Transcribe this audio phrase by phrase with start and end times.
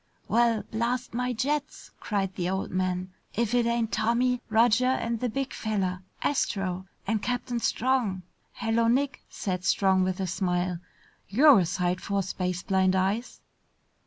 [0.27, 3.11] "Well, blast my jets!" cried the old man.
[3.35, 6.87] "If it ain't Tommy, Roger, and the big fella, Astro!
[7.05, 10.79] And Captain Strong!" "Hello, Nick!" said Strong with a smile.
[11.29, 13.41] "You're a sight for space blind eyes!"